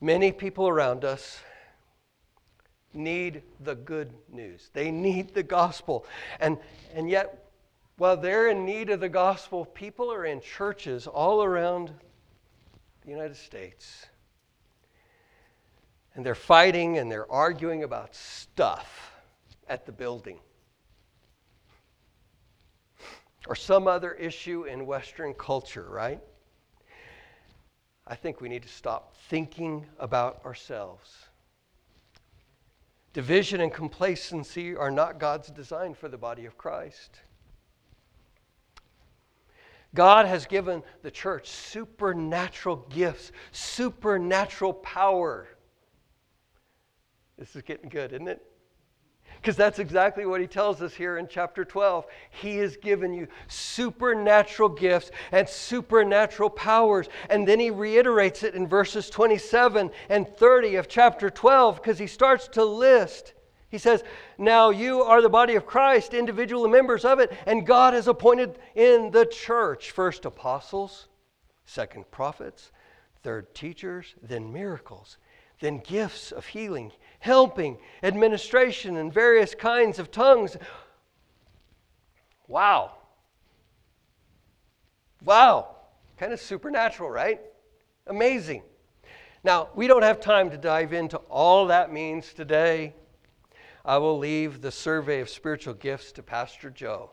[0.00, 1.38] Many people around us
[2.92, 4.70] need the good news.
[4.72, 6.04] They need the gospel.
[6.40, 6.58] And,
[6.94, 7.39] and yet,
[8.00, 11.92] while they're in need of the gospel, people are in churches all around
[13.04, 14.06] the United States.
[16.14, 19.12] And they're fighting and they're arguing about stuff
[19.68, 20.38] at the building
[23.46, 26.22] or some other issue in Western culture, right?
[28.06, 31.26] I think we need to stop thinking about ourselves.
[33.12, 37.20] Division and complacency are not God's design for the body of Christ.
[39.94, 45.48] God has given the church supernatural gifts, supernatural power.
[47.36, 48.42] This is getting good, isn't it?
[49.36, 52.04] Because that's exactly what he tells us here in chapter 12.
[52.30, 57.08] He has given you supernatural gifts and supernatural powers.
[57.30, 62.06] And then he reiterates it in verses 27 and 30 of chapter 12 because he
[62.06, 63.32] starts to list.
[63.70, 64.02] He says,
[64.36, 68.58] Now you are the body of Christ, individual members of it, and God has appointed
[68.74, 71.08] in the church first apostles,
[71.64, 72.72] second prophets,
[73.22, 75.16] third teachers, then miracles
[75.60, 76.90] then gifts of healing,
[77.20, 80.56] helping, administration, and various kinds of tongues.
[82.48, 82.92] Wow.
[85.22, 85.76] Wow.
[86.16, 87.40] Kind of supernatural, right?
[88.06, 88.62] Amazing.
[89.44, 92.94] Now, we don't have time to dive into all that means today.
[93.84, 97.10] I will leave the survey of spiritual gifts to Pastor Joe.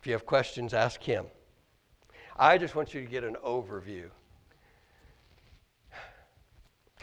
[0.00, 1.26] If you have questions, ask him.
[2.36, 4.10] I just want you to get an overview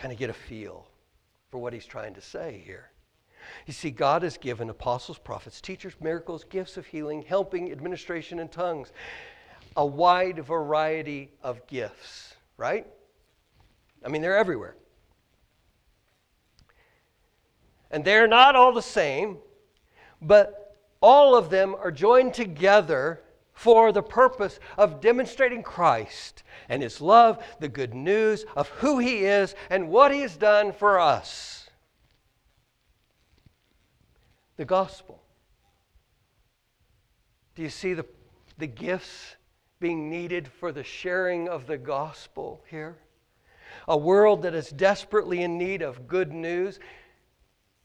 [0.02, 0.88] kind of get a feel
[1.52, 2.90] for what he's trying to say here.
[3.68, 8.52] You see, God has given apostles, prophets, teachers, miracles, gifts of healing, helping, administration, and
[8.52, 8.92] tongues.
[9.78, 12.88] A wide variety of gifts, right?
[14.04, 14.76] I mean, they're everywhere.
[17.92, 19.38] And they're not all the same,
[20.22, 23.22] but all of them are joined together
[23.54, 29.26] for the purpose of demonstrating Christ and His love, the good news of who He
[29.26, 31.70] is and what He has done for us.
[34.58, 35.22] The gospel.
[37.56, 38.06] Do you see the,
[38.58, 39.36] the gifts
[39.80, 42.98] being needed for the sharing of the gospel here?
[43.88, 46.80] A world that is desperately in need of good news.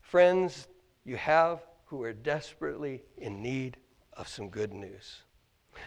[0.07, 0.69] Friends,
[1.05, 3.77] you have who are desperately in need
[4.13, 5.23] of some good news.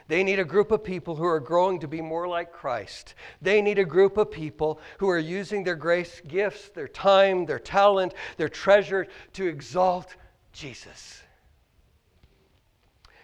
[0.09, 3.15] They need a group of people who are growing to be more like Christ.
[3.41, 7.59] They need a group of people who are using their grace gifts, their time, their
[7.59, 10.17] talent, their treasure to exalt
[10.51, 11.21] Jesus.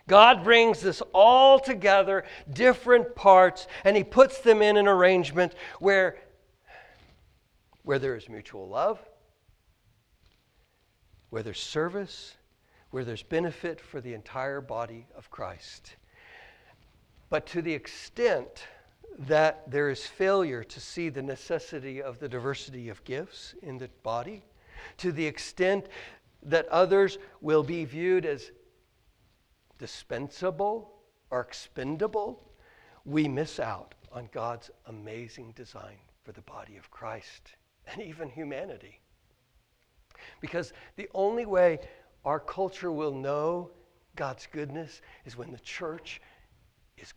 [0.08, 2.24] God brings this all together,
[2.54, 6.16] different parts, and He puts them in an arrangement where,
[7.84, 8.98] where there is mutual love,
[11.36, 12.38] where there's service,
[12.92, 15.98] where there's benefit for the entire body of Christ.
[17.30, 18.64] But to the extent
[19.20, 23.90] that there is failure to see the necessity of the diversity of gifts in the
[24.02, 24.46] body,
[25.00, 25.88] to the extent
[26.42, 28.52] that others will be viewed as
[29.78, 32.50] dispensable or expendable,
[33.04, 37.58] we miss out on God's amazing design for the body of Christ
[37.92, 39.02] and even humanity.
[40.42, 41.80] Because the only way
[42.24, 43.72] our culture will know
[44.16, 46.22] God's goodness is when the church
[46.98, 47.14] is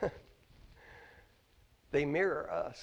[0.00, 0.10] good.
[1.90, 2.80] they mirror us.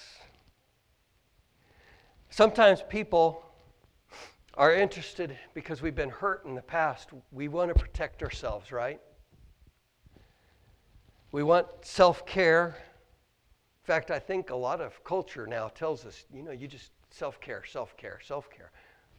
[2.29, 3.43] Sometimes people
[4.55, 7.09] are interested because we've been hurt in the past.
[7.31, 8.99] We want to protect ourselves, right?
[11.31, 12.77] We want self care.
[13.83, 16.91] In fact, I think a lot of culture now tells us, you know, you just
[17.19, 18.71] self care, self care, self care.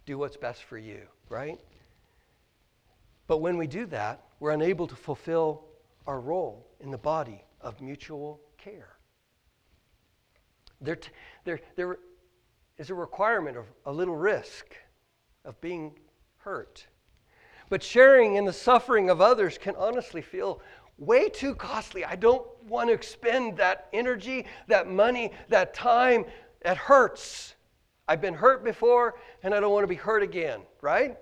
[0.06, 1.60] Do what's best for you, right?
[3.26, 5.66] But when we do that, we're unable to fulfill
[6.06, 8.96] our role in the body of mutual care.
[10.80, 11.10] There, t-
[11.44, 11.98] there, there
[12.78, 14.74] is a requirement of a little risk
[15.44, 15.92] of being
[16.38, 16.86] hurt.
[17.68, 20.62] But sharing in the suffering of others can honestly feel
[20.96, 22.04] way too costly.
[22.04, 26.24] I don't want to expend that energy, that money, that time.
[26.62, 27.54] It hurts.
[28.10, 31.16] I've been hurt before, and I don't want to be hurt again, right?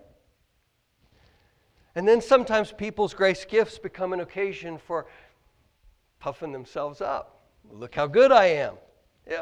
[1.95, 5.07] And then sometimes people's grace gifts become an occasion for
[6.19, 7.43] puffing themselves up.
[7.71, 8.77] Look how good I am.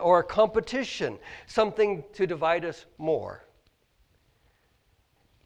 [0.02, 3.44] Or a competition, something to divide us more.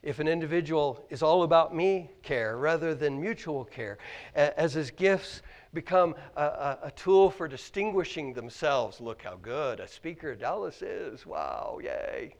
[0.01, 3.99] If an individual is all about me care rather than mutual care,
[4.33, 5.43] as his gifts
[5.73, 11.25] become a, a, a, tool for distinguishing themselves, look how good a speaker Dallas is.
[11.25, 12.35] Wow, yay.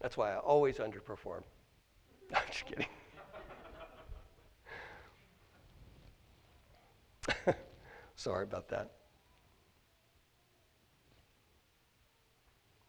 [0.00, 1.42] That's why I always underperform.
[2.34, 2.86] I'm just kidding.
[8.16, 8.92] Sorry about that.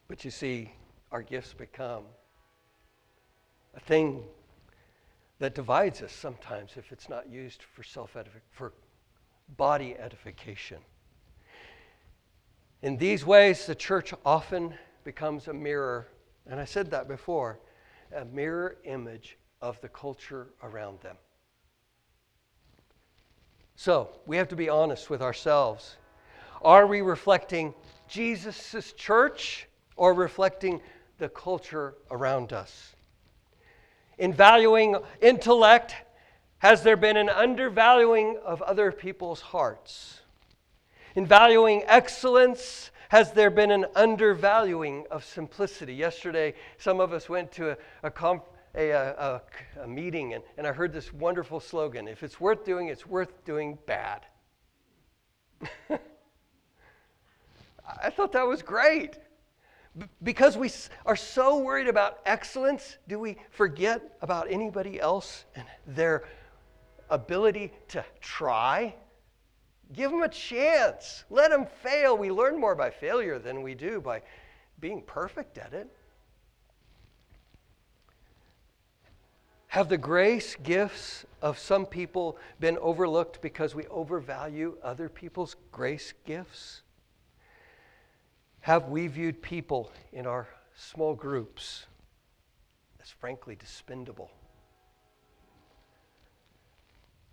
[0.08, 0.72] But you see,
[1.12, 2.04] our gifts become
[3.76, 4.24] a thing
[5.40, 8.16] that divides us sometimes if it's not used for self
[8.52, 8.74] for
[9.58, 10.80] body edification.
[12.82, 14.74] In these ways, the church often
[15.04, 16.08] becomes a mirror,
[16.50, 17.60] and I said that before,
[18.16, 21.18] a mirror image of the culture around them.
[23.76, 25.98] So, we have to be honest with ourselves.
[26.62, 27.74] Are we reflecting
[28.08, 30.82] Jesus' church or reflecting
[31.18, 32.96] the culture around us?
[34.18, 35.96] In valuing intellect,
[36.60, 40.22] has there been an undervaluing of other people's hearts?
[41.16, 45.96] In valuing excellence, has there been an undervaluing of simplicity?
[45.96, 48.12] Yesterday, some of us went to a, a,
[48.76, 49.42] a, a,
[49.82, 53.44] a meeting and, and I heard this wonderful slogan if it's worth doing, it's worth
[53.46, 54.26] doing bad.
[58.04, 59.18] I thought that was great
[60.22, 60.70] because we
[61.06, 66.24] are so worried about excellence, do we forget about anybody else and their
[67.10, 68.96] ability to try?
[69.94, 71.24] Give them a chance.
[71.30, 72.18] Let them fail.
[72.18, 74.22] We learn more by failure than we do by
[74.80, 75.90] being perfect at it.
[79.68, 86.14] Have the grace gifts of some people been overlooked because we overvalue other people's grace
[86.26, 86.82] gifts?
[88.62, 91.86] Have we viewed people in our small groups
[93.00, 94.30] as frankly dispendable?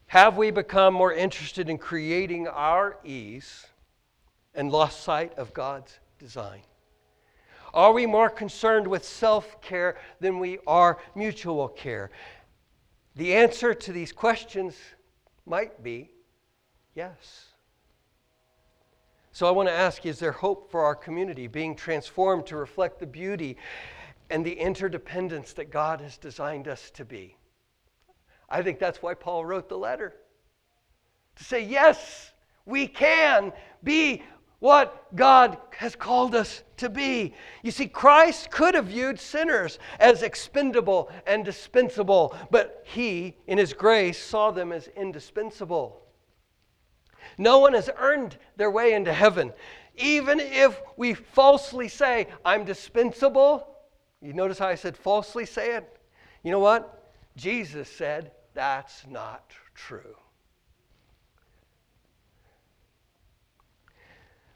[0.08, 3.66] Have we become more interested in creating our ease
[4.54, 6.62] and lost sight of God's design?
[7.74, 12.10] Are we more concerned with self care than we are mutual care?
[13.16, 14.76] The answer to these questions
[15.44, 16.10] might be
[16.94, 17.46] yes.
[19.32, 23.00] So I want to ask is there hope for our community being transformed to reflect
[23.00, 23.56] the beauty
[24.30, 27.36] and the interdependence that God has designed us to be?
[28.48, 30.14] I think that's why Paul wrote the letter.
[31.36, 32.32] To say, yes,
[32.64, 34.22] we can be
[34.58, 37.34] what God has called us to be.
[37.62, 43.72] You see, Christ could have viewed sinners as expendable and dispensable, but he, in his
[43.72, 46.02] grace, saw them as indispensable.
[47.38, 49.52] No one has earned their way into heaven.
[49.96, 53.66] Even if we falsely say, I'm dispensable,
[54.22, 55.98] you notice how I said falsely say it?
[56.42, 57.12] You know what?
[57.36, 60.16] Jesus said, that's not true.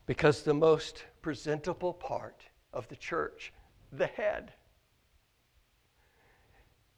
[0.06, 2.42] Because the most presentable part
[2.72, 3.52] of the church,
[3.92, 4.54] the head,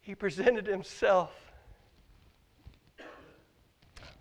[0.01, 1.31] he presented himself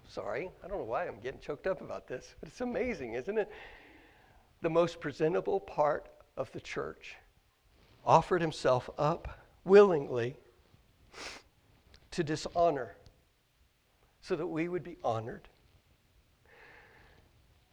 [0.09, 3.39] Sorry, I don't know why I'm getting choked up about this, but it's amazing, isn't
[3.39, 3.51] it?
[4.61, 7.17] The most presentable part of the church
[8.05, 10.37] offered himself up willingly
[12.13, 12.95] to dishonor
[14.21, 15.49] so that we would be honored.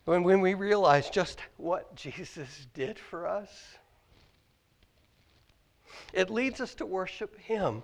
[0.06, 3.50] when, when we realize just what Jesus did for us,
[6.14, 7.84] it leads us to worship Him,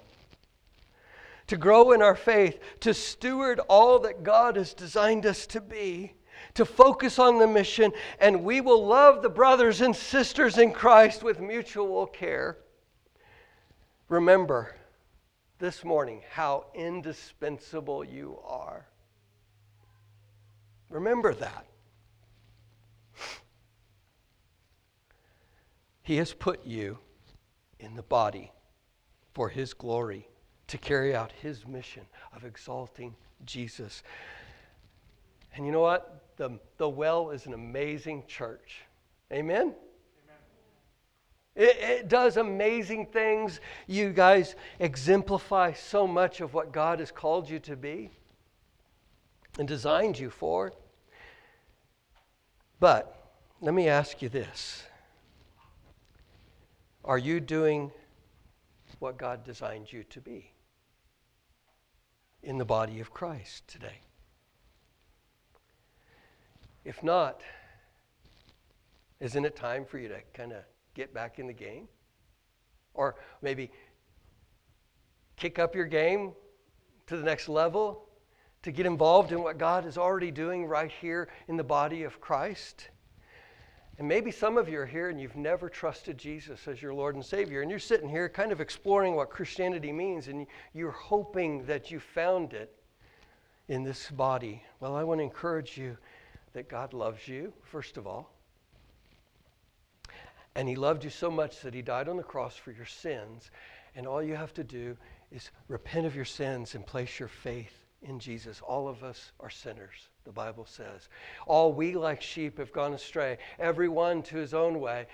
[1.47, 6.14] to grow in our faith, to steward all that God has designed us to be,
[6.56, 11.22] to focus on the mission, and we will love the brothers and sisters in Christ
[11.22, 12.58] with mutual care.
[14.10, 14.76] Remember
[15.60, 18.86] this morning how indispensable you are.
[20.89, 21.66] Remember that.
[26.03, 26.99] He has put you
[27.80, 28.51] in the body
[29.34, 30.28] for His glory
[30.68, 32.03] to carry out His mission
[32.36, 34.03] of exalting Jesus.
[35.56, 36.26] And you know what?
[36.38, 38.82] The, the well is an amazing church.
[39.32, 39.74] Amen?
[41.56, 43.62] It, it, does amazing things.
[43.88, 48.10] You guys exemplify so much of what God has called you to be
[49.58, 50.74] and designed you for.
[52.82, 53.32] But
[53.62, 54.84] let me ask you this
[57.06, 57.91] Are you doing
[58.99, 60.51] what God designed you to be
[62.43, 64.01] in the body of Christ today?
[66.84, 67.41] If not,
[69.22, 70.64] isn't it time for you to kind of
[70.96, 71.88] get back in the game?
[72.96, 73.70] Or maybe
[75.36, 76.34] kick up your game
[77.08, 78.10] to the next level
[78.64, 82.20] to get involved in what God is already doing right here in the body of
[82.20, 82.89] Christ?
[83.98, 87.16] And maybe some of you are here and you've never trusted Jesus as your Lord
[87.16, 91.66] and Savior, and you're sitting here kind of exploring what Christianity means, and you're hoping
[91.66, 92.76] that you found it
[93.70, 94.64] in this body.
[94.80, 95.98] Well, I want to encourage you
[96.54, 98.35] that God loves you, first of all.
[100.56, 103.51] And He loved you so much that He died on the cross for your sins.
[103.95, 104.97] And all you have to do
[105.32, 108.62] is repent of your sins and place your faith in Jesus.
[108.62, 111.10] All of us are sinners, the Bible says.
[111.45, 115.08] All we like sheep have gone astray, every one to his own way.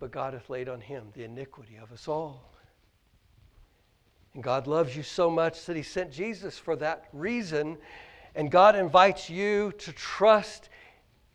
[0.00, 2.52] But God hath laid on him the iniquity of us all.
[4.34, 7.76] And God loves you so much that he sent Jesus for that reason.
[8.34, 10.68] And God invites you to trust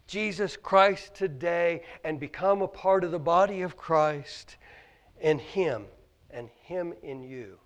[0.07, 4.57] Jesus Christ today and become a part of the body of Christ
[5.21, 5.85] in Him
[6.29, 7.57] and Him in you.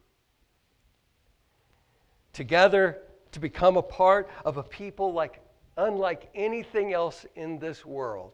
[2.33, 2.99] Together
[3.31, 5.41] to become a part of a people like
[5.77, 8.33] unlike anything else in this world,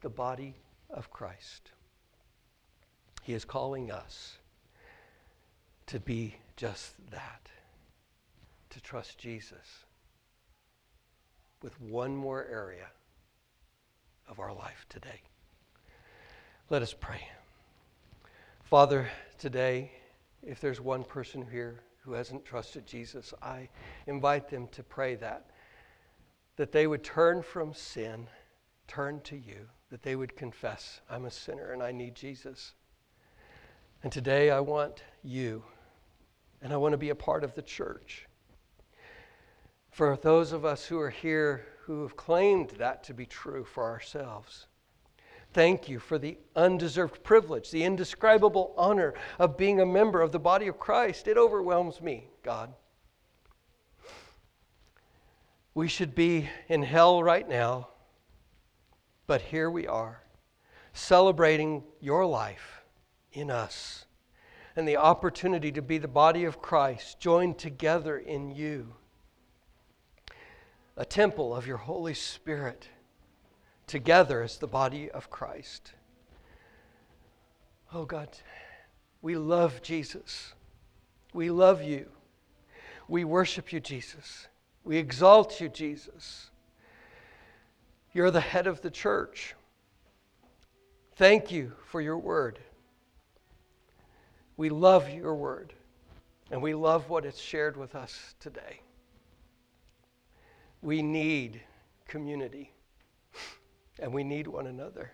[0.00, 0.56] the body
[0.88, 1.70] of Christ.
[3.22, 4.38] He is calling us
[5.86, 7.50] to be just that,
[8.70, 9.84] to trust Jesus
[11.62, 12.86] with one more area
[14.30, 15.20] of our life today.
[16.70, 17.20] Let us pray.
[18.62, 19.90] Father, today,
[20.42, 23.68] if there's one person here who hasn't trusted Jesus, I
[24.06, 25.50] invite them to pray that.
[26.56, 28.28] That they would turn from sin,
[28.86, 32.74] turn to you, that they would confess, I'm a sinner and I need Jesus.
[34.04, 35.64] And today I want you,
[36.62, 38.26] and I want to be a part of the church.
[39.90, 43.84] For those of us who are here who have claimed that to be true for
[43.84, 44.66] ourselves.
[45.52, 50.38] Thank you for the undeserved privilege, the indescribable honor of being a member of the
[50.38, 51.26] body of Christ.
[51.26, 52.72] It overwhelms me, God.
[55.74, 57.88] We should be in hell right now,
[59.26, 60.22] but here we are,
[60.92, 62.82] celebrating your life
[63.32, 64.04] in us
[64.76, 68.94] and the opportunity to be the body of Christ, joined together in you
[71.00, 72.86] a temple of your Holy Spirit
[73.86, 75.94] together as the body of Christ.
[77.94, 78.28] Oh God,
[79.22, 80.52] we love Jesus.
[81.32, 82.10] We love you.
[83.08, 84.46] We worship you, Jesus.
[84.84, 86.50] We exalt you, Jesus.
[88.12, 89.54] You're the head of the church.
[91.16, 92.58] Thank you for your word.
[94.58, 95.72] We love your word,
[96.50, 98.82] and we love what it's shared with us today.
[100.82, 101.60] We need
[102.08, 102.72] community,
[103.98, 105.12] and we need one another.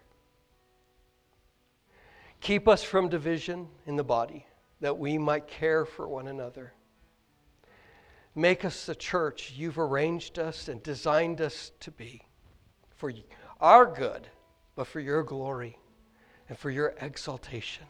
[2.40, 4.46] Keep us from division in the body,
[4.80, 6.72] that we might care for one another.
[8.34, 12.22] Make us the church you've arranged us and designed us to be
[12.94, 13.12] for
[13.60, 14.28] our good,
[14.74, 15.78] but for your glory
[16.48, 17.84] and for your exaltation.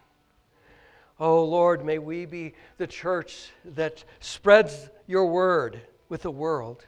[1.19, 6.87] Oh Lord, may we be the church that spreads your word with the world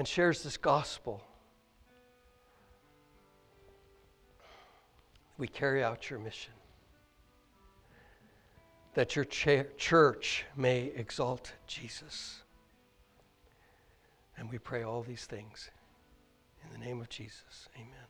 [0.00, 1.22] and shares this gospel,
[5.36, 6.54] we carry out your mission.
[8.94, 12.40] That your cha- church may exalt Jesus.
[14.38, 15.68] And we pray all these things
[16.64, 18.09] In the name of Jesus, amen.